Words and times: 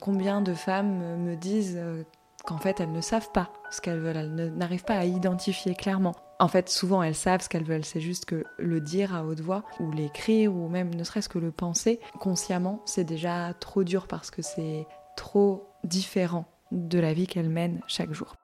Combien 0.00 0.40
de 0.40 0.54
femmes 0.54 1.16
me 1.18 1.36
disent 1.36 1.76
euh, 1.76 2.04
qu'en 2.44 2.58
fait 2.58 2.80
elles 2.80 2.92
ne 2.92 3.00
savent 3.00 3.30
pas 3.32 3.50
ce 3.70 3.80
qu'elles 3.80 4.00
veulent, 4.00 4.16
elles 4.16 4.54
n'arrivent 4.56 4.84
pas 4.84 4.96
à 4.96 5.04
identifier 5.04 5.74
clairement. 5.74 6.14
En 6.38 6.48
fait, 6.48 6.70
souvent 6.70 7.02
elles 7.02 7.14
savent 7.14 7.42
ce 7.42 7.48
qu'elles 7.48 7.64
veulent, 7.64 7.84
c'est 7.84 8.00
juste 8.00 8.24
que 8.24 8.44
le 8.58 8.80
dire 8.80 9.14
à 9.14 9.24
haute 9.24 9.40
voix, 9.40 9.62
ou 9.78 9.90
l'écrire, 9.92 10.54
ou 10.54 10.68
même 10.68 10.94
ne 10.94 11.04
serait-ce 11.04 11.28
que 11.28 11.38
le 11.38 11.52
penser 11.52 12.00
consciemment, 12.18 12.80
c'est 12.86 13.04
déjà 13.04 13.52
trop 13.60 13.84
dur 13.84 14.06
parce 14.06 14.30
que 14.30 14.40
c'est 14.40 14.86
trop 15.16 15.68
différent 15.84 16.46
de 16.72 16.98
la 16.98 17.12
vie 17.12 17.26
qu'elles 17.26 17.50
mènent 17.50 17.80
chaque 17.86 18.12
jour. 18.12 18.36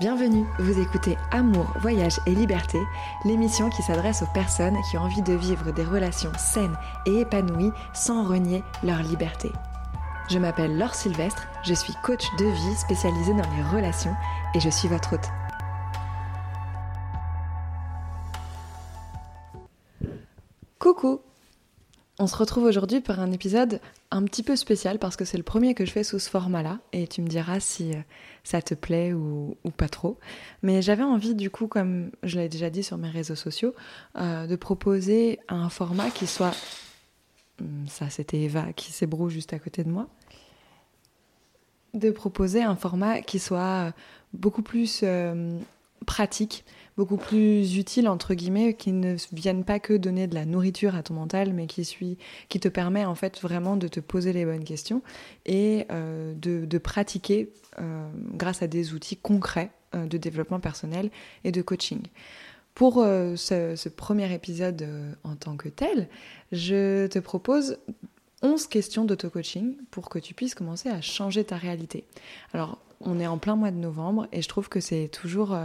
Bienvenue, 0.00 0.46
vous 0.58 0.80
écoutez 0.80 1.18
Amour, 1.30 1.74
Voyage 1.82 2.20
et 2.24 2.34
Liberté, 2.34 2.78
l'émission 3.26 3.68
qui 3.68 3.82
s'adresse 3.82 4.22
aux 4.22 4.32
personnes 4.32 4.78
qui 4.88 4.96
ont 4.96 5.02
envie 5.02 5.20
de 5.20 5.34
vivre 5.34 5.72
des 5.72 5.84
relations 5.84 6.32
saines 6.38 6.74
et 7.04 7.20
épanouies 7.20 7.70
sans 7.92 8.24
renier 8.24 8.64
leur 8.82 9.02
liberté. 9.02 9.52
Je 10.30 10.38
m'appelle 10.38 10.78
Laure 10.78 10.94
Sylvestre, 10.94 11.48
je 11.64 11.74
suis 11.74 11.92
coach 12.02 12.24
de 12.38 12.46
vie 12.46 12.76
spécialisée 12.76 13.34
dans 13.34 13.50
les 13.54 13.76
relations 13.76 14.16
et 14.54 14.60
je 14.60 14.70
suis 14.70 14.88
votre 14.88 15.12
hôte. 15.12 15.28
On 22.20 22.26
se 22.26 22.36
retrouve 22.36 22.64
aujourd'hui 22.64 23.00
pour 23.00 23.18
un 23.18 23.32
épisode 23.32 23.80
un 24.10 24.22
petit 24.24 24.42
peu 24.42 24.54
spécial 24.54 24.98
parce 24.98 25.16
que 25.16 25.24
c'est 25.24 25.38
le 25.38 25.42
premier 25.42 25.74
que 25.74 25.86
je 25.86 25.90
fais 25.90 26.04
sous 26.04 26.18
ce 26.18 26.28
format-là 26.28 26.78
et 26.92 27.06
tu 27.06 27.22
me 27.22 27.26
diras 27.26 27.60
si 27.60 27.92
euh, 27.92 28.00
ça 28.44 28.60
te 28.60 28.74
plaît 28.74 29.14
ou, 29.14 29.56
pas 29.78 29.88
trop. 29.88 30.18
Mais 30.62 30.82
j'avais 30.82 31.02
envie 31.02 31.34
du 31.34 31.48
coup, 31.48 31.66
comme 31.66 32.10
je 32.22 32.38
l'ai 32.38 32.50
déjà 32.50 32.68
dit 32.68 32.82
sur 32.82 32.98
mes 32.98 33.08
réseaux 33.08 33.36
sociaux, 33.36 33.74
euh, 34.16 34.46
de 34.46 34.54
proposer 34.54 35.40
un 35.48 35.70
format 35.70 36.10
qui 36.10 36.26
soit... 36.26 36.54
Hmm, 37.58 37.86
ça 37.86 38.10
c'était 38.10 38.40
Eva 38.42 38.74
qui 38.74 38.92
s'ébroue 38.92 39.30
juste 39.30 39.54
à 39.54 39.58
côté 39.58 39.82
de 39.82 39.88
moi. 39.88 40.06
De 41.94 42.10
proposer 42.10 42.62
un 42.62 42.76
format 42.76 43.22
qui 43.22 43.38
soit 43.38 43.94
beaucoup 44.34 44.62
plus 44.62 45.00
euh, 45.04 45.58
pratique, 46.04 46.66
beaucoup 47.00 47.16
plus 47.16 47.78
utile 47.78 48.08
entre 48.08 48.34
guillemets, 48.34 48.74
qui 48.74 48.92
ne 48.92 49.16
viennent 49.32 49.64
pas 49.64 49.80
que 49.80 49.94
donner 49.94 50.26
de 50.26 50.34
la 50.34 50.44
nourriture 50.44 50.94
à 50.94 51.02
ton 51.02 51.14
mental, 51.14 51.54
mais 51.54 51.66
qui, 51.66 51.86
suit, 51.86 52.18
qui 52.50 52.60
te 52.60 52.68
permet 52.68 53.06
en 53.06 53.14
fait 53.14 53.40
vraiment 53.40 53.78
de 53.78 53.88
te 53.88 54.00
poser 54.00 54.34
les 54.34 54.44
bonnes 54.44 54.64
questions 54.64 55.00
et 55.46 55.86
euh, 55.90 56.34
de, 56.34 56.78
pratiquer 56.78 57.54
euh, 57.78 58.06
grâce 58.34 58.60
à 58.60 58.66
des 58.66 58.92
outils 58.92 59.16
concrets 59.16 59.70
euh, 59.94 60.04
de 60.04 60.18
développement 60.18 60.60
personnel 60.60 61.10
et 61.44 61.52
de 61.52 61.62
coaching. 61.62 62.02
Pour 62.74 62.96
ce, 62.96 63.74
ce, 63.76 63.88
premier 63.88 64.32
épisode 64.32 64.86
en 65.24 65.36
tant 65.36 65.56
que 65.56 65.68
tel, 65.70 66.08
je 66.52 67.06
te 67.06 67.18
propose 67.18 67.78
11 68.42 68.66
questions 68.66 69.04
d'auto-coaching 69.06 69.76
pour 69.90 70.10
que 70.10 70.18
tu 70.18 70.34
puisses 70.34 70.54
commencer 70.54 70.88
à 70.90 71.00
changer 71.00 71.44
ta 71.44 71.56
réalité. 71.56 72.04
Alors, 72.52 72.78
on 73.00 73.18
est 73.20 73.26
en 73.26 73.38
plein 73.38 73.56
mois 73.56 73.70
de 73.70 73.76
novembre 73.76 74.26
et 74.32 74.42
je 74.42 74.48
trouve 74.48 74.68
que 74.68 74.80
c'est 74.80 75.08
toujours 75.08 75.56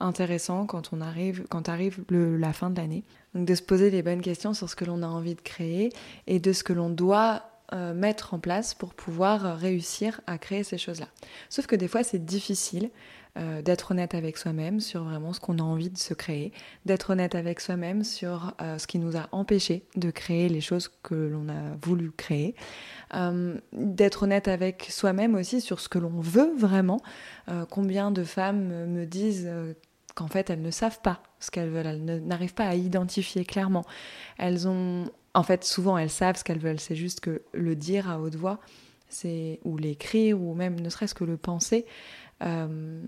intéressant 0.00 0.66
quand 0.66 0.90
on 0.92 1.00
arrive, 1.00 1.44
quand 1.48 1.68
arrive 1.68 2.02
la 2.10 2.52
fin 2.52 2.70
de 2.70 2.76
l'année. 2.76 3.04
De 3.34 3.54
se 3.54 3.62
poser 3.62 3.90
les 3.90 4.02
bonnes 4.02 4.22
questions 4.22 4.54
sur 4.54 4.68
ce 4.68 4.76
que 4.76 4.84
l'on 4.84 5.02
a 5.02 5.06
envie 5.06 5.34
de 5.34 5.40
créer 5.40 5.92
et 6.26 6.40
de 6.40 6.52
ce 6.52 6.64
que 6.64 6.72
l'on 6.72 6.90
doit 6.90 7.42
euh, 7.72 7.94
mettre 7.94 8.34
en 8.34 8.38
place 8.38 8.74
pour 8.74 8.94
pouvoir 8.94 9.58
réussir 9.58 10.20
à 10.26 10.38
créer 10.38 10.64
ces 10.64 10.78
choses-là. 10.78 11.08
Sauf 11.48 11.66
que 11.66 11.76
des 11.76 11.88
fois 11.88 12.02
c'est 12.02 12.24
difficile 12.24 12.90
euh, 13.38 13.62
d'être 13.62 13.92
honnête 13.92 14.14
avec 14.14 14.38
soi-même 14.38 14.80
sur 14.80 15.04
vraiment 15.04 15.32
ce 15.32 15.38
qu'on 15.38 15.58
a 15.58 15.62
envie 15.62 15.90
de 15.90 15.98
se 15.98 16.12
créer, 16.12 16.52
d'être 16.84 17.10
honnête 17.10 17.34
avec 17.34 17.60
soi-même 17.60 18.02
sur 18.02 18.54
euh, 18.60 18.78
ce 18.78 18.86
qui 18.86 18.98
nous 18.98 19.16
a 19.16 19.28
empêché 19.30 19.84
de 19.94 20.10
créer 20.10 20.48
les 20.48 20.60
choses 20.60 20.88
que 21.02 21.14
l'on 21.14 21.48
a 21.48 21.76
voulu 21.82 22.10
créer, 22.10 22.54
d'être 23.72 24.22
honnête 24.24 24.48
avec 24.48 24.86
soi-même 24.90 25.34
aussi 25.34 25.60
sur 25.60 25.80
ce 25.80 25.88
que 25.88 25.98
l'on 25.98 26.20
veut 26.20 26.52
vraiment. 26.56 27.00
combien 27.70 28.12
de 28.12 28.22
femmes 28.22 28.86
me 28.86 29.04
disent 29.04 29.50
qu'en 30.14 30.28
fait 30.28 30.50
elles 30.50 30.62
ne 30.62 30.70
savent 30.70 31.00
pas 31.00 31.22
ce 31.40 31.50
qu'elles 31.50 31.70
veulent, 31.70 31.86
elles 31.86 32.22
n'arrivent 32.24 32.54
pas 32.54 32.66
à 32.66 32.74
identifier 32.74 33.44
clairement. 33.44 33.84
Elles 34.38 34.68
ont, 34.68 35.06
en 35.34 35.42
fait, 35.42 35.64
souvent 35.64 35.96
elles 35.98 36.10
savent 36.10 36.36
ce 36.36 36.44
qu'elles 36.44 36.58
veulent, 36.58 36.80
c'est 36.80 36.96
juste 36.96 37.20
que 37.20 37.42
le 37.52 37.76
dire 37.76 38.10
à 38.10 38.20
haute 38.20 38.34
voix, 38.34 38.60
c'est 39.08 39.60
ou 39.64 39.76
l'écrire 39.76 40.40
ou 40.40 40.54
même 40.54 40.80
ne 40.80 40.88
serait-ce 40.88 41.14
que 41.14 41.24
le 41.24 41.36
penser 41.36 41.86
euh, 42.42 43.02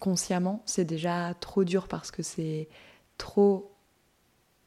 consciemment, 0.00 0.62
c'est 0.66 0.84
déjà 0.84 1.34
trop 1.40 1.64
dur 1.64 1.88
parce 1.88 2.10
que 2.10 2.22
c'est 2.22 2.68
trop 3.16 3.74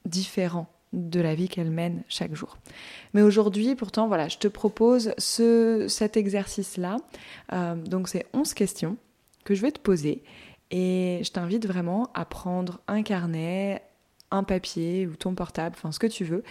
différent 0.05 0.67
de 0.93 1.21
la 1.21 1.35
vie 1.35 1.47
qu'elles 1.47 1.71
mènent 1.71 2.03
chaque 2.09 2.35
jour. 2.35 2.57
Mais 3.13 3.21
aujourd'hui, 3.21 3.75
pourtant, 3.75 4.07
voilà, 4.07 4.27
je 4.27 4.37
te 4.37 4.47
propose 4.49 5.13
ce, 5.17 5.85
cet 5.87 6.17
exercice-là. 6.17 6.97
Euh, 7.53 7.75
donc, 7.75 8.09
c'est 8.09 8.25
11 8.33 8.53
questions 8.53 8.97
que 9.45 9.55
je 9.55 9.61
vais 9.61 9.71
te 9.71 9.79
poser 9.79 10.23
et 10.69 11.21
je 11.23 11.31
t'invite 11.31 11.65
vraiment 11.65 12.09
à 12.13 12.25
prendre 12.25 12.81
un 12.87 13.03
carnet, 13.03 13.81
un 14.31 14.43
papier 14.43 15.07
ou 15.07 15.15
ton 15.15 15.35
portable, 15.35 15.75
enfin 15.77 15.91
ce 15.91 15.99
que 15.99 16.07
tu 16.07 16.23
veux, 16.23 16.43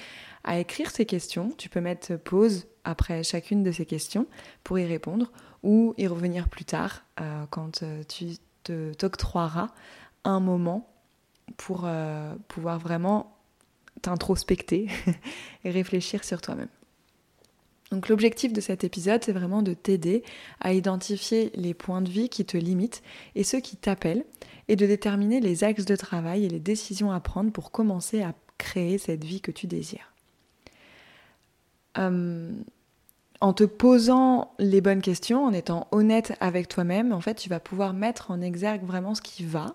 à 0.45 0.59
écrire 0.59 0.91
ces 0.91 1.07
questions. 1.07 1.53
Tu 1.57 1.69
peux 1.69 1.81
mettre 1.81 2.17
pause 2.17 2.67
après 2.85 3.23
chacune 3.23 3.63
de 3.63 3.73
ces 3.73 3.87
questions 3.87 4.27
pour 4.65 4.79
y 4.79 4.87
répondre 4.87 5.33
ou 5.63 5.95
y 5.99 6.07
revenir 6.07 6.49
plus 6.49 6.65
tard 6.65 7.03
euh, 7.21 7.45
quand 7.51 7.83
euh, 7.83 8.03
tu 8.05 8.37
te, 8.63 8.93
t'octroieras 8.95 9.69
un 10.25 10.41
moment 10.41 10.89
pour 11.57 11.83
euh, 11.85 12.35
pouvoir 12.49 12.79
vraiment 12.79 13.37
t'introspecter 14.03 14.89
et 15.65 15.71
réfléchir 15.71 16.25
sur 16.25 16.41
toi-même. 16.41 16.69
Donc 17.91 18.09
l'objectif 18.09 18.53
de 18.53 18.61
cet 18.61 18.85
épisode, 18.85 19.25
c'est 19.25 19.33
vraiment 19.33 19.63
de 19.63 19.75
t'aider 19.75 20.23
à 20.61 20.73
identifier 20.73 21.51
les 21.55 21.75
points 21.75 22.03
de 22.03 22.09
vie 22.09 22.29
qui 22.29 22.45
te 22.45 22.57
limitent 22.57 23.03
et 23.35 23.43
ceux 23.43 23.61
qui 23.61 23.77
t'appellent, 23.77 24.25
et 24.69 24.77
de 24.77 24.87
déterminer 24.87 25.41
les 25.41 25.65
axes 25.65 25.85
de 25.85 25.97
travail 25.97 26.45
et 26.45 26.49
les 26.49 26.61
décisions 26.61 27.11
à 27.11 27.19
prendre 27.19 27.51
pour 27.51 27.73
commencer 27.73 28.23
à 28.23 28.35
créer 28.57 28.99
cette 28.99 29.25
vie 29.25 29.41
que 29.41 29.51
tu 29.51 29.67
désires. 29.67 30.13
Euh, 31.99 32.53
en 33.41 33.53
te 33.53 33.65
posant 33.65 34.53
les 34.59 34.81
bonnes 34.81 35.01
questions, 35.01 35.45
en 35.45 35.53
étant 35.53 35.89
honnête 35.91 36.37
avec 36.41 36.69
toi-même, 36.69 37.13
en 37.13 37.21
fait, 37.21 37.35
tu 37.35 37.49
vas 37.49 37.59
pouvoir 37.59 37.95
mettre 37.95 38.31
en 38.31 38.41
exergue 38.41 38.85
vraiment 38.85 39.15
ce 39.15 39.23
qui 39.23 39.45
va, 39.45 39.75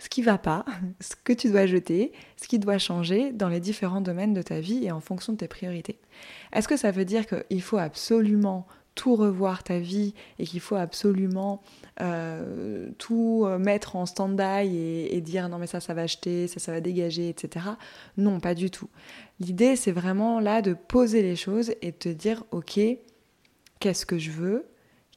ce 0.00 0.08
qui 0.08 0.22
va 0.22 0.38
pas, 0.38 0.64
ce 1.00 1.14
que 1.22 1.32
tu 1.32 1.50
dois 1.50 1.66
jeter, 1.66 2.12
ce 2.36 2.48
qui 2.48 2.58
doit 2.58 2.78
changer 2.78 3.32
dans 3.32 3.48
les 3.48 3.60
différents 3.60 4.00
domaines 4.00 4.34
de 4.34 4.42
ta 4.42 4.58
vie 4.58 4.84
et 4.84 4.90
en 4.90 5.00
fonction 5.00 5.34
de 5.34 5.38
tes 5.38 5.48
priorités. 5.48 6.00
Est-ce 6.52 6.66
que 6.66 6.76
ça 6.76 6.90
veut 6.90 7.04
dire 7.04 7.24
qu'il 7.26 7.62
faut 7.62 7.78
absolument 7.78 8.66
tout 8.96 9.14
revoir 9.14 9.62
ta 9.62 9.78
vie 9.78 10.14
et 10.38 10.44
qu'il 10.44 10.60
faut 10.60 10.74
absolument 10.74 11.62
euh, 12.00 12.90
tout 12.98 13.44
euh, 13.46 13.56
mettre 13.58 13.94
en 13.94 14.04
stand-by 14.04 14.76
et, 14.76 15.20
dire 15.20 15.48
non 15.48 15.58
mais 15.58 15.68
ça 15.68 15.80
ça 15.80 15.94
va 15.94 16.02
acheter, 16.02 16.48
ça 16.48 16.58
ça 16.58 16.72
va 16.72 16.80
dégager, 16.80 17.28
etc. 17.28 17.66
Non, 18.16 18.40
pas 18.40 18.54
du 18.54 18.70
tout. 18.70 18.88
L'idée 19.38 19.76
c'est 19.76 19.92
vraiment 19.92 20.40
là 20.40 20.60
de 20.60 20.74
poser 20.74 21.22
les 21.22 21.36
choses 21.36 21.72
et 21.82 21.92
de 21.92 21.96
te 21.96 22.08
dire 22.08 22.42
ok, 22.50 22.80
qu'est-ce 23.78 24.06
que 24.06 24.18
je 24.18 24.32
veux, 24.32 24.66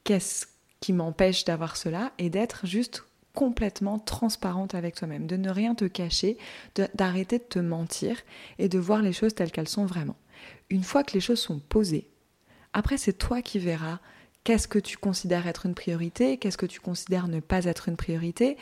qu'est-ce 0.04 0.46
qui 0.80 0.94
m'empêche 0.94 1.44
d'avoir 1.46 1.76
cela? 1.76 2.12
Et 2.20 2.30
d'être 2.30 2.68
juste 2.68 3.04
complètement 3.34 4.00
transparente 4.00 4.76
avec 4.76 4.96
toi-même, 4.96 5.28
de 5.28 5.38
ne 5.38 5.50
rien 5.50 5.76
te 5.76 5.86
cacher, 5.86 6.38
d'arrêter 6.96 7.40
de, 7.40 7.44
te 7.44 7.60
mentir 7.60 8.22
et 8.60 8.70
de 8.70 8.80
voir 8.80 9.02
les 9.02 9.14
choses 9.14 9.34
telles 9.34 9.52
qu'elles 9.52 9.68
sont 9.68 9.86
vraiment. 9.86 10.18
Une 10.70 10.84
fois 10.84 11.04
que 11.04 11.14
les 11.14 11.20
choses 11.20 11.40
sont 11.40 11.60
posées, 11.60 12.10
après 12.74 12.98
c'est 12.98 13.14
toi 13.14 13.42
qui 13.42 13.60
verras 13.60 14.00
Qu'est-ce 14.44 14.68
que 14.68 14.80
tu 14.80 14.98
considères 14.98 15.48
être 15.48 15.66
une 15.66 15.74
priorité? 15.74 16.38
Qu'est-ce 16.38 16.58
que 16.58 16.66
tu 16.66 16.82
considères 16.82 17.30
ne 17.30 17.40
pas 17.40 17.64
être 17.64 17.88
une 17.88 17.96
priorité? 17.96 18.58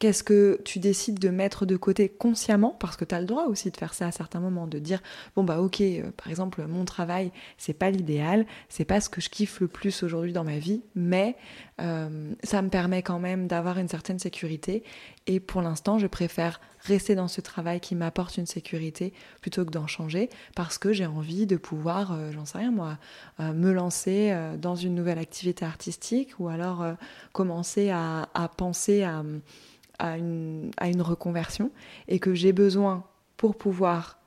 Qu'est-ce 0.00 0.24
que 0.24 0.60
tu 0.64 0.80
décides 0.80 1.20
de 1.20 1.28
mettre 1.28 1.66
de 1.66 1.76
côté 1.76 2.08
consciemment? 2.08 2.76
Parce 2.80 2.96
que 2.96 3.04
tu 3.04 3.14
as 3.14 3.20
le 3.20 3.26
droit 3.26 3.44
aussi 3.44 3.70
de 3.70 3.76
faire 3.76 3.94
ça 3.94 4.08
à 4.08 4.12
certains 4.12 4.40
moments, 4.40 4.66
de 4.66 4.80
dire 4.80 5.00
bon 5.36 5.44
bah 5.44 5.60
ok, 5.60 5.80
euh, 5.82 6.10
par 6.16 6.28
exemple 6.28 6.66
mon 6.66 6.84
travail 6.84 7.30
c'est 7.58 7.72
pas 7.74 7.90
l'idéal, 7.90 8.44
c'est 8.68 8.84
pas 8.84 9.00
ce 9.00 9.08
que 9.08 9.20
je 9.20 9.30
kiffe 9.30 9.60
le 9.60 9.68
plus 9.68 10.02
aujourd'hui 10.02 10.32
dans 10.32 10.44
ma 10.44 10.58
vie, 10.58 10.82
mais 10.96 11.36
euh, 11.80 12.32
ça 12.42 12.60
me 12.60 12.68
permet 12.68 13.02
quand 13.02 13.20
même 13.20 13.46
d'avoir 13.46 13.78
une 13.78 13.88
certaine 13.88 14.18
sécurité 14.18 14.82
et 15.26 15.40
pour 15.40 15.62
l'instant 15.62 15.98
je 15.98 16.06
préfère 16.06 16.60
rester 16.80 17.14
dans 17.14 17.28
ce 17.28 17.40
travail 17.40 17.80
qui 17.80 17.94
m'apporte 17.94 18.36
une 18.36 18.46
sécurité 18.46 19.12
plutôt 19.40 19.64
que 19.64 19.70
d'en 19.70 19.86
changer 19.86 20.28
parce 20.54 20.78
que 20.78 20.92
j'ai 20.92 21.06
envie 21.06 21.46
de 21.46 21.56
pouvoir, 21.56 22.12
euh, 22.12 22.30
j'en 22.32 22.44
sais 22.44 22.58
rien 22.58 22.70
moi, 22.70 22.98
euh, 23.40 23.52
me 23.52 23.72
lancer 23.72 24.30
euh, 24.32 24.56
dans 24.56 24.76
une 24.76 24.94
nouvelle 24.94 25.18
activité 25.18 25.64
artistique 25.64 26.34
ou 26.38 26.48
alors 26.48 26.84
commencer 27.32 27.90
à, 27.90 28.28
penser 28.56 29.02
à, 29.02 30.18
une, 30.18 30.72
reconversion 31.00 31.70
et 32.08 32.18
que 32.18 32.34
j'ai 32.34 32.52
besoin 32.52 33.04
pour 33.36 33.56
pouvoir 33.56 34.18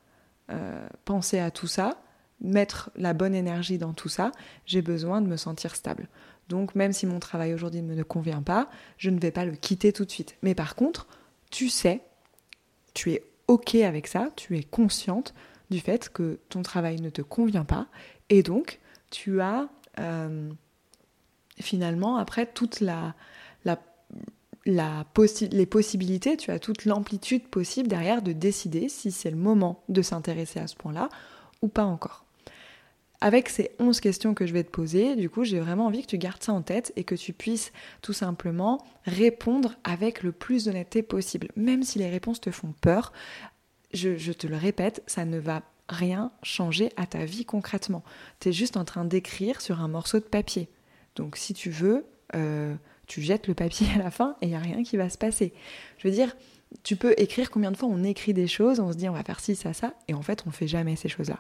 penser 1.03 1.39
à 1.39 1.51
tout 1.51 1.67
ça, 1.67 1.99
mettre 2.39 2.89
la 2.95 3.13
bonne 3.13 3.35
énergie 3.35 3.77
dans 3.77 3.91
tout 3.91 4.07
ça, 4.07 4.31
j'ai 4.65 4.81
besoin 4.81 5.21
de 5.21 5.27
me 5.27 5.35
sentir 5.35 5.75
stable. 5.75 6.07
Donc 6.49 6.75
même 6.75 6.94
si 6.94 7.05
mon 7.05 7.19
travail 7.19 7.53
aujourd'hui 7.53 7.81
ne 7.81 7.95
me 7.95 8.03
convient 8.03 8.41
pas, 8.41 8.69
je 8.97 9.09
ne 9.09 9.19
vais 9.19 9.31
pas 9.31 9.45
le 9.45 9.53
quitter 9.53 9.91
tout 9.91 10.05
de 10.05 10.11
suite. 10.11 10.35
Mais 10.41 10.55
par 10.55 10.75
contre, 10.75 11.07
tu 11.51 11.69
sais, 11.69 12.01
tu 12.94 13.11
es 13.11 13.23
OK 13.47 13.75
avec 13.75 14.07
ça, 14.07 14.29
tu 14.35 14.57
es 14.57 14.63
consciente 14.63 15.33
du 15.69 15.79
fait 15.79 16.09
que 16.09 16.39
ton 16.49 16.61
travail 16.61 17.01
ne 17.01 17.09
te 17.09 17.21
convient 17.21 17.65
pas, 17.65 17.88
et 18.29 18.44
donc 18.44 18.79
tu 19.09 19.41
as 19.41 19.67
euh, 19.99 20.49
finalement 21.59 22.17
après 22.17 22.45
toute 22.45 22.83
les 24.65 25.65
possibilités, 25.65 26.38
tu 26.38 26.51
as 26.51 26.59
toute 26.59 26.85
l'amplitude 26.85 27.47
possible 27.47 27.88
derrière 27.88 28.21
de 28.21 28.31
décider 28.31 28.89
si 28.89 29.11
c'est 29.11 29.31
le 29.31 29.38
moment 29.38 29.83
de 29.89 30.01
s'intéresser 30.01 30.59
à 30.59 30.67
ce 30.67 30.75
point-là 30.75 31.09
ou 31.61 31.67
pas 31.67 31.85
encore. 31.85 32.26
Avec 33.19 33.50
ces 33.50 33.72
11 33.80 34.00
questions 34.00 34.36
que 34.36 34.46
je 34.46 34.54
vais 34.54 34.64
te 34.64 34.69
poser, 34.69 35.16
du 35.16 35.30
coup, 35.30 35.44
j'ai 35.44 35.60
vraiment 35.60 35.88
envie 35.88 36.04
que 36.04 36.08
tu 36.08 36.19
gardes 36.19 36.44
ça 36.44 36.54
en 36.54 36.62
tête 36.62 36.94
et 36.96 37.04
que 37.04 37.16
tu 37.16 37.34
puisses 37.34 37.72
tout 38.04 38.14
simplement 38.14 38.86
répondre 39.06 39.74
avec 39.84 40.22
le 40.22 40.31
plus 40.31 40.66
d'honnêteté 40.66 41.02
possible. 41.02 41.48
Même 41.56 41.81
si 41.81 41.98
les 41.98 42.10
réponses 42.10 42.40
te 42.40 42.52
font 42.52 42.74
peur, 42.80 43.12
je, 43.92 44.31
te 44.31 44.46
le 44.46 44.56
répète, 44.56 45.02
ça 45.08 45.25
ne 45.25 45.40
va 45.40 45.64
rien 45.90 46.31
changer 46.44 46.92
à 46.96 47.08
ta 47.08 47.25
vie 47.25 47.46
concrètement. 47.46 48.04
Tu 48.40 48.50
es 48.50 48.54
juste 48.54 48.78
en 48.78 48.86
train 48.86 49.06
d'écrire 49.06 49.62
sur 49.62 49.81
un 49.81 49.88
morceau 49.88 50.19
de 50.19 50.25
papier. 50.25 50.69
Donc 51.16 51.38
si 51.38 51.56
tu 51.56 51.72
veux, 51.72 52.06
euh, 52.36 52.75
tu 53.08 53.22
jettes 53.22 53.48
le 53.48 53.56
papier 53.56 53.88
à 53.96 53.98
la 53.98 54.12
fin 54.12 54.36
et 54.42 54.46
il 54.46 54.50
n'y 54.50 54.56
a 54.56 54.60
rien 54.60 54.84
qui 54.84 54.96
va 54.96 55.10
se 55.10 55.18
passer. 55.18 55.54
Je 55.98 56.08
veux 56.08 56.14
dire, 56.14 56.36
tu 56.84 56.96
peux 56.96 57.14
écrire 57.18 57.50
combien 57.50 57.72
de 57.72 57.78
fois 57.78 57.90
on 57.90 58.04
écrit 58.04 58.34
des 58.34 58.48
choses, 58.48 58.80
on 58.80 58.92
se 58.92 58.98
dit 58.98 59.08
on 59.10 59.14
va 59.14 59.24
faire 59.24 59.40
ci, 59.40 59.56
ça, 59.56 59.74
ça, 59.74 59.94
et 60.08 60.14
en 60.14 60.22
fait 60.22 60.44
on 60.48 60.52
fait 60.52 60.68
jamais 60.68 60.96
ces 60.96 61.10
choses-là. 61.10 61.40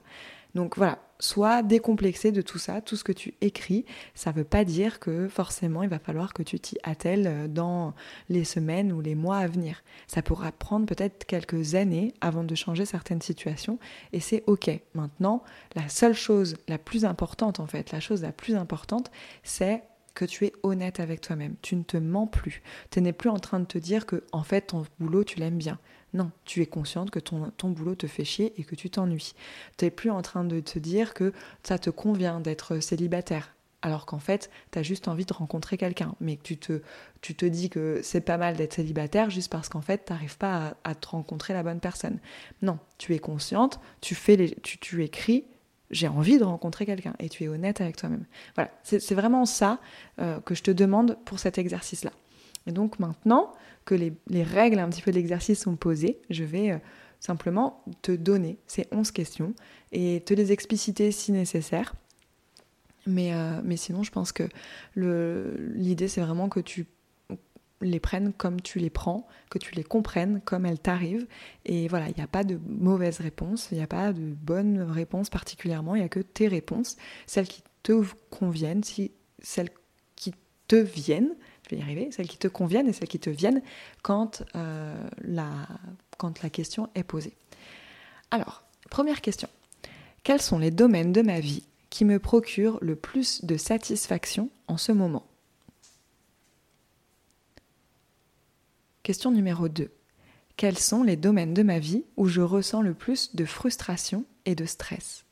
Donc 0.55 0.77
voilà, 0.77 0.99
sois 1.19 1.61
décomplexé 1.61 2.31
de 2.31 2.41
tout 2.41 2.57
ça, 2.57 2.81
tout 2.81 2.95
ce 2.95 3.03
que 3.03 3.11
tu 3.11 3.33
écris, 3.41 3.85
ça 4.15 4.31
ne 4.31 4.37
veut 4.37 4.43
pas 4.43 4.63
dire 4.63 4.99
que 4.99 5.27
forcément 5.27 5.83
il 5.83 5.89
va 5.89 5.99
falloir 5.99 6.33
que 6.33 6.41
tu 6.41 6.59
t'y 6.59 6.77
attelles 6.83 7.27
euh, 7.27 7.47
dans 7.47 7.93
les 8.29 8.43
semaines 8.43 8.91
ou 8.91 9.01
les 9.01 9.15
mois 9.15 9.37
à 9.37 9.47
venir. 9.47 9.83
Ça 10.07 10.21
pourra 10.21 10.51
prendre 10.51 10.85
peut-être 10.85 11.25
quelques 11.25 11.75
années 11.75 12.13
avant 12.21 12.43
de 12.43 12.55
changer 12.55 12.85
certaines 12.85 13.21
situations 13.21 13.77
et 14.13 14.19
c'est 14.19 14.43
ok. 14.47 14.69
Maintenant, 14.93 15.43
la 15.75 15.89
seule 15.89 16.15
chose 16.15 16.55
la 16.67 16.77
plus 16.77 17.05
importante 17.05 17.59
en 17.59 17.67
fait, 17.67 17.91
la 17.91 17.99
chose 17.99 18.21
la 18.21 18.31
plus 18.31 18.55
importante, 18.55 19.11
c'est 19.43 19.83
que 20.17 20.25
tu 20.25 20.45
es 20.45 20.53
honnête 20.63 20.99
avec 20.99 21.21
toi-même. 21.21 21.55
Tu 21.61 21.75
ne 21.75 21.83
te 21.83 21.95
mens 21.95 22.25
plus. 22.25 22.63
Tu 22.89 23.01
n'es 23.01 23.13
plus 23.13 23.29
en 23.29 23.37
train 23.37 23.59
de 23.59 23.65
te 23.65 23.77
dire 23.77 24.07
que 24.07 24.23
en 24.31 24.41
fait 24.41 24.61
ton 24.61 24.83
boulot 24.99 25.23
tu 25.23 25.39
l'aimes 25.39 25.57
bien. 25.57 25.77
Non, 26.13 26.31
tu 26.43 26.61
es 26.61 26.65
consciente 26.65 27.11
que 27.11 27.19
ton, 27.19 27.51
ton 27.51 27.69
boulot 27.69 27.93
te 27.93 28.07
fait 28.07 28.25
chier 28.25 28.53
et 28.59 28.63
que 28.63 28.73
tu 28.73 28.89
t'ennuies. 28.89 29.33
Tu 29.77 29.85
n'es 29.85 29.91
plus 29.91 30.09
en 30.09 30.23
train 30.23 30.43
de 30.43 30.59
te 30.59 30.79
dire 30.79 31.13
que 31.13 31.33
ça 31.61 31.77
te 31.77 31.91
convient 31.91 32.39
d'être 32.39 32.79
célibataire 32.79 33.53
alors 33.83 34.07
qu'en 34.07 34.19
fait, 34.19 34.49
tu 34.71 34.79
as 34.79 34.83
juste 34.83 35.07
envie 35.07 35.25
de 35.25 35.33
rencontrer 35.33 35.77
quelqu'un, 35.77 36.15
mais 36.19 36.37
que 36.37 36.41
tu 36.41 36.57
te, 36.57 36.81
tu 37.21 37.35
te 37.35 37.45
dis 37.45 37.69
que 37.69 38.01
c'est 38.01 38.21
pas 38.21 38.37
mal 38.37 38.55
d'être 38.55 38.73
célibataire 38.73 39.29
juste 39.29 39.51
parce 39.51 39.69
qu'en 39.69 39.81
fait, 39.81 40.05
tu 40.05 40.13
n'arrives 40.13 40.37
pas 40.37 40.75
à, 40.83 40.95
te 40.95 41.07
rencontrer 41.07 41.53
la 41.53 41.61
bonne 41.61 41.79
personne. 41.79 42.19
Non, 42.63 42.79
tu 42.97 43.13
es 43.13 43.19
consciente, 43.19 43.79
tu, 44.01 44.15
fais 44.15 44.35
les, 44.35 44.55
tu, 44.55 44.79
tu 44.79 45.03
écris, 45.03 45.45
j'ai 45.91 46.07
envie 46.07 46.37
de 46.37 46.43
rencontrer 46.43 46.85
quelqu'un 46.85 47.13
et 47.19 47.29
tu 47.29 47.43
es 47.43 47.47
honnête 47.47 47.81
avec 47.81 47.95
toi-même. 47.97 48.25
Voilà, 48.55 48.71
c'est 48.83 49.13
vraiment 49.13 49.45
ça 49.45 49.79
euh, 50.19 50.39
que 50.41 50.55
je 50.55 50.63
te 50.63 50.71
demande 50.71 51.17
pour 51.25 51.39
cet 51.39 51.57
exercice-là. 51.57 52.11
Et 52.65 52.71
donc 52.71 52.99
maintenant 52.99 53.53
que 53.85 53.95
les, 53.95 54.13
règles 54.43 54.79
un 54.79 54.89
petit 54.89 55.01
peu 55.01 55.11
de 55.11 55.15
l'exercice 55.15 55.61
sont 55.61 55.75
posées, 55.75 56.19
je 56.29 56.43
vais 56.43 56.71
euh, 56.71 56.77
simplement 57.19 57.83
te 58.01 58.11
donner 58.11 58.57
ces 58.67 58.87
11 58.91 59.11
questions 59.11 59.53
et 59.91 60.21
te 60.25 60.33
les 60.33 60.51
expliciter 60.51 61.11
si 61.11 61.31
nécessaire. 61.31 61.93
Mais, 63.05 63.33
euh, 63.33 63.61
mais 63.63 63.77
sinon, 63.77 64.03
je 64.03 64.11
pense 64.11 64.33
que 64.33 64.43
l'idée, 64.97 66.09
c'est 66.09 66.19
vraiment 66.19 66.49
que 66.49 66.59
tu 66.59 66.85
les 67.81 67.99
prennes 67.99 68.33
comme 68.33 68.61
tu 68.61 68.79
les 68.79 68.89
prends, 68.89 69.27
que 69.49 69.57
tu 69.57 69.75
les 69.75 69.83
comprennes 69.83 70.41
comme 70.43 70.65
elles 70.65 70.79
t'arrivent. 70.79 71.27
Et 71.65 71.87
voilà, 71.87 72.09
il 72.09 72.15
n'y 72.15 72.23
a 72.23 72.27
pas 72.27 72.43
de 72.43 72.59
mauvaise 72.67 73.19
réponse, 73.19 73.69
il 73.71 73.77
n'y 73.77 73.83
a 73.83 73.87
pas 73.87 74.13
de 74.13 74.21
bonne 74.21 74.81
réponse 74.81 75.29
particulièrement, 75.29 75.95
il 75.95 75.99
n'y 75.99 76.05
a 76.05 76.09
que 76.09 76.19
tes 76.19 76.47
réponses, 76.47 76.97
celles 77.25 77.47
qui 77.47 77.63
te 77.83 78.03
conviennent, 78.29 78.83
celles 79.41 79.69
qui 80.15 80.33
te 80.67 80.75
viennent, 80.75 81.35
je 81.63 81.75
vais 81.75 81.81
y 81.81 81.83
arriver, 81.83 82.09
celles 82.11 82.27
qui 82.27 82.37
te 82.37 82.47
conviennent 82.47 82.87
et 82.87 82.93
celles 82.93 83.07
qui 83.07 83.19
te 83.19 83.29
viennent 83.29 83.61
euh, 84.09 85.05
quand 86.17 86.43
la 86.43 86.49
question 86.49 86.89
est 86.95 87.03
posée. 87.03 87.35
Alors, 88.31 88.63
première 88.89 89.21
question. 89.21 89.49
Quels 90.23 90.41
sont 90.41 90.59
les 90.59 90.71
domaines 90.71 91.13
de 91.13 91.21
ma 91.21 91.39
vie 91.39 91.63
qui 91.89 92.03
me 92.03 92.19
procurent 92.19 92.79
le 92.81 92.95
plus 92.95 93.45
de 93.45 93.55
satisfaction 93.55 94.49
en 94.67 94.77
ce 94.77 94.91
moment? 94.91 95.25
Question 99.07 99.31
numéro 99.31 99.69
2. 99.69 99.89
Quels 100.57 100.77
sont 100.77 101.01
les 101.01 101.15
domaines 101.15 101.53
de 101.53 101.63
ma 101.63 101.79
vie 101.79 102.03
où 102.17 102.27
je 102.27 102.41
ressens 102.41 102.81
le 102.81 102.93
plus 102.93 103.37
de 103.37 103.45
frustration 103.45 104.25
et 104.43 104.53
de 104.53 104.65
stress? 104.65 105.23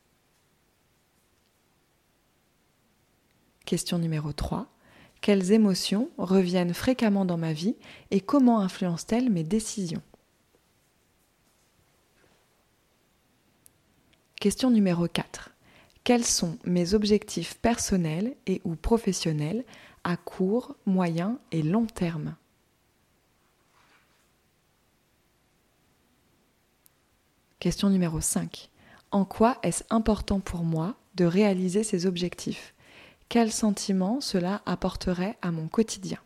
Question 3.66 4.00
numéro 4.00 4.32
3. 4.32 4.74
Quelles 5.20 5.52
émotions 5.52 6.10
reviennent 6.18 6.74
fréquemment 6.74 7.26
dans 7.26 7.36
ma 7.36 7.52
vie 7.52 7.76
et 8.12 8.22
comment 8.22 8.62
influencent-elles 8.62 9.30
mes 9.30 9.44
décisions? 9.44 10.04
Question 14.40 14.72
numéro 14.72 15.06
4. 15.10 15.50
Quels 16.06 16.24
sont 16.24 16.58
mes 16.64 16.94
objectifs 16.94 17.56
personnels 17.56 18.38
et 18.48 18.62
ou 18.64 18.78
professionnels 18.78 19.66
à 20.06 20.16
court, 20.16 20.78
moyen 20.86 21.40
et 21.52 21.62
long 21.62 21.88
terme? 21.88 22.38
Question 27.66 27.90
numéro 27.90 28.22
5. 28.22 28.70
En 29.10 29.26
quoi 29.26 29.58
est-ce 29.64 29.84
important 29.90 30.40
pour 30.40 30.64
moi 30.64 30.96
de 31.16 31.26
réaliser 31.26 31.84
ces 31.84 32.06
objectifs? 32.06 32.76
Quel 33.28 33.52
sentiment 33.52 34.22
cela 34.22 34.62
apporterait 34.68 35.36
à 35.42 35.50
mon 35.50 35.68
quotidien? 35.68 36.20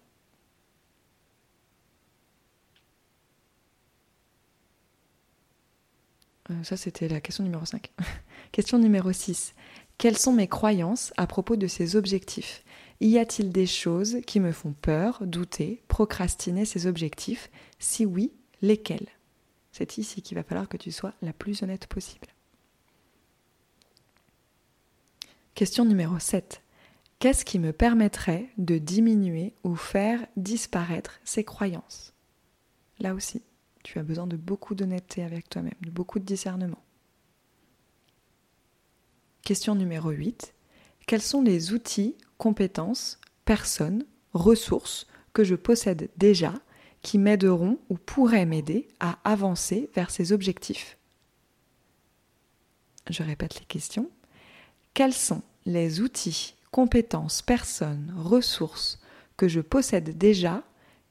Euh, 6.51 6.61
Ça, 6.63 6.75
c'était 6.75 7.07
la 7.07 7.21
question 7.21 7.45
numéro 7.45 7.63
5. 7.63 7.89
question 8.51 8.77
numéro 8.77 9.13
6. 9.13 9.53
Quelles 9.97 10.17
sont 10.17 10.33
mes 10.33 10.49
croyances 10.49 11.13
à 11.15 11.25
propos 11.25 11.55
de 11.55 11.67
ces 11.67 11.95
objectifs? 11.95 12.65
Y 12.99 13.17
a-t-il 13.17 13.53
des 13.53 13.65
choses 13.65 14.17
qui 14.27 14.41
me 14.41 14.51
font 14.51 14.73
peur, 14.73 15.19
douter, 15.21 15.83
procrastiner 15.87 16.65
ces 16.65 16.85
objectifs? 16.85 17.49
Si 17.79 18.05
oui, 18.05 18.33
lesquelles? 18.61 19.07
C'est 19.79 19.97
ici 19.97 20.21
qu'il 20.21 20.35
va 20.35 20.43
falloir 20.43 20.67
que 20.67 20.75
tu 20.75 20.91
sois 20.91 21.13
la 21.21 21.31
plus 21.31 21.63
honnête 21.63 21.87
possible. 21.87 22.27
Question 25.55 25.85
numéro 25.85 26.19
7. 26.19 26.61
Qu'est-ce 27.19 27.45
qui 27.45 27.59
me 27.59 27.71
permettrait 27.71 28.49
de 28.57 28.77
diminuer 28.77 29.53
ou 29.63 29.75
faire 29.77 30.19
disparaître 30.35 31.21
ces 31.23 31.45
croyances? 31.45 32.13
Là 32.99 33.13
aussi, 33.13 33.41
tu 33.81 33.99
as 33.99 34.03
besoin 34.03 34.27
de 34.27 34.35
beaucoup 34.35 34.75
d'honnêteté 34.75 35.23
avec 35.23 35.47
toi-même, 35.47 35.71
de 35.79 35.91
beaucoup 35.91 36.19
de 36.19 36.25
discernement. 36.25 36.83
Question 39.43 39.75
numéro 39.75 40.09
8. 40.09 40.53
Quels 41.07 41.21
sont 41.21 41.41
les 41.41 41.71
outils, 41.71 42.17
compétences, 42.37 43.17
personnes, 43.45 44.05
ressources 44.33 45.07
que 45.31 45.45
je 45.45 45.55
possède 45.55 46.09
déjà 46.17 46.53
qui 47.01 47.17
m'aideront 47.17 47.79
ou 47.89 47.97
pourraient 47.97 48.45
m'aider 48.45 48.87
à 48.99 49.19
avancer 49.23 49.89
vers 49.95 50.11
ces 50.11 50.31
objectifs. 50.31 50.97
Je 53.09 53.23
répète 53.23 53.59
les 53.59 53.65
questions. 53.65 54.09
Quels 54.93 55.13
sont 55.13 55.41
les 55.65 56.01
outils, 56.01 56.55
compétences, 56.71 57.41
personnes, 57.41 58.13
ressources 58.17 58.99
que 59.37 59.47
je 59.47 59.61
possède 59.61 60.17
déjà 60.17 60.63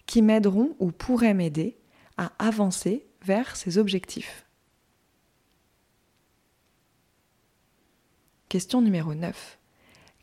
qui 0.07 0.23
m'aideront 0.23 0.77
ou 0.79 0.93
pourraient 0.93 1.35
m'aider 1.35 1.77
à 2.17 2.33
avancer 2.39 3.07
vers 3.23 3.57
ces 3.57 3.79
objectifs? 3.79 4.45
Question 8.49 8.81
numéro 8.81 9.15
9. 9.15 9.59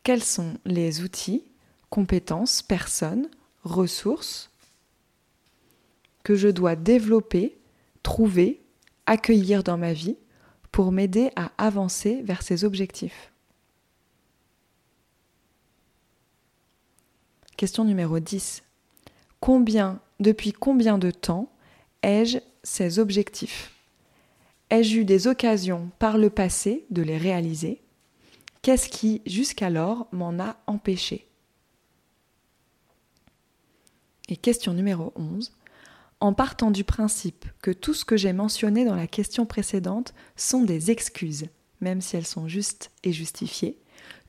Quels 0.03 0.23
sont 0.23 0.57
les 0.65 1.01
outils, 1.01 1.43
compétences, 1.89 2.61
personnes, 2.61 3.29
ressources 3.63 4.51
que 6.25 6.35
je 6.35 6.47
dois 6.47 6.75
développer, 6.75 7.55
trouver, 8.01 8.59
accueillir 9.05 9.63
dans 9.63 9.77
ma 9.77 9.93
vie 9.93 10.17
pour 10.71 10.91
m'aider 10.91 11.29
à 11.35 11.51
avancer 11.59 12.23
vers 12.23 12.41
ces 12.41 12.65
objectifs. 12.65 13.31
Question 17.57 17.85
numéro 17.85 18.19
10. 18.19 18.63
Combien, 19.39 20.01
depuis 20.19 20.51
combien 20.51 20.97
de 20.97 21.11
temps 21.11 21.53
ai-je 22.01 22.39
ces 22.63 22.97
objectifs? 22.97 23.71
Ai-je 24.71 24.97
eu 24.97 25.05
des 25.05 25.27
occasions 25.27 25.91
par 25.99 26.17
le 26.17 26.31
passé 26.31 26.87
de 26.89 27.03
les 27.03 27.19
réaliser? 27.19 27.83
Qu'est-ce 28.63 28.89
qui, 28.89 29.21
jusqu'alors, 29.27 30.07
m'en 30.11 30.39
a 30.39 30.57
empêché? 30.65 31.27
Et 34.27 34.37
question 34.37 34.73
numéro 34.73 35.13
11. 35.15 35.51
En 36.19 36.33
partant 36.33 36.71
du 36.71 36.83
principe 36.83 37.45
que 37.61 37.71
tout 37.71 37.93
ce 37.93 38.05
que 38.05 38.17
j'ai 38.17 38.33
mentionné 38.33 38.85
dans 38.85 38.95
la 38.95 39.07
question 39.07 39.45
précédente 39.45 40.13
sont 40.35 40.63
des 40.63 40.89
excuses, 40.91 41.47
même 41.81 42.01
si 42.01 42.15
elles 42.15 42.25
sont 42.25 42.47
justes 42.47 42.91
et 43.03 43.11
justifiées, 43.11 43.79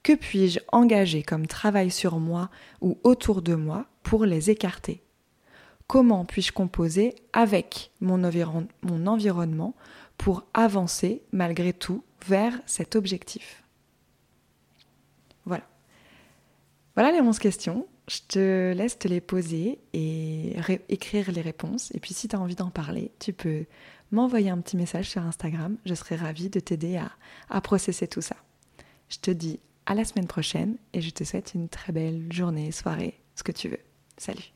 que 0.02 0.12
puis-je 0.14 0.60
engager 0.72 1.22
comme 1.22 1.46
travail 1.46 1.90
sur 1.90 2.18
moi 2.18 2.50
ou 2.80 2.98
autour 3.02 3.42
de 3.42 3.54
moi 3.54 3.86
pour 4.02 4.24
les 4.24 4.50
écarter? 4.50 5.02
Comment 5.86 6.24
puis-je 6.24 6.52
composer 6.52 7.14
avec 7.32 7.92
mon, 8.00 8.24
environnement 8.24 9.74
pour 10.18 10.44
avancer 10.54 11.22
malgré 11.32 11.72
tout 11.72 12.04
vers 12.26 12.60
cet 12.66 12.96
objectif? 12.96 13.62
Voilà. 15.44 15.64
Voilà 16.94 17.12
les 17.12 17.20
11 17.20 17.38
questions. 17.38 17.86
Je 18.08 18.18
te 18.28 18.72
laisse 18.72 18.98
te 18.98 19.08
les 19.08 19.20
poser 19.20 19.80
et 19.92 20.56
écrire 20.88 21.32
les 21.32 21.40
réponses. 21.40 21.90
Et 21.92 22.00
puis 22.00 22.14
si 22.14 22.28
tu 22.28 22.36
as 22.36 22.40
envie 22.40 22.54
d'en 22.54 22.70
parler, 22.70 23.10
tu 23.18 23.32
peux 23.32 23.64
m'envoyer 24.12 24.50
un 24.50 24.58
petit 24.58 24.76
message 24.76 25.10
sur 25.10 25.22
Instagram. 25.22 25.76
Je 25.84 25.94
serai 25.94 26.16
ravie 26.16 26.48
de 26.48 26.60
t'aider 26.60 26.96
à, 26.96 27.10
à 27.50 27.60
processer 27.60 28.06
tout 28.06 28.22
ça. 28.22 28.36
Je 29.08 29.18
te 29.18 29.30
dis 29.30 29.58
à 29.86 29.94
la 29.94 30.04
semaine 30.04 30.28
prochaine 30.28 30.76
et 30.92 31.00
je 31.00 31.10
te 31.10 31.24
souhaite 31.24 31.52
une 31.54 31.68
très 31.68 31.92
belle 31.92 32.32
journée, 32.32 32.70
soirée, 32.70 33.20
ce 33.34 33.42
que 33.42 33.52
tu 33.52 33.68
veux. 33.68 33.80
Salut 34.18 34.55